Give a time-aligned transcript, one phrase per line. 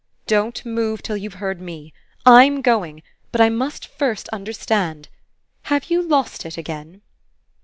[0.25, 1.93] "Don't move till you've heard me.
[2.25, 5.09] I'M going, but I must first understand.
[5.65, 7.03] Have you lost it again?"